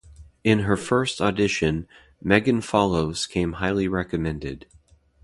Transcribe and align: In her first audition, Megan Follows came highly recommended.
In 0.43 0.61
her 0.61 0.77
first 0.77 1.21
audition, 1.21 1.87
Megan 2.23 2.61
Follows 2.61 3.27
came 3.27 3.53
highly 3.61 3.87
recommended. 3.87 4.65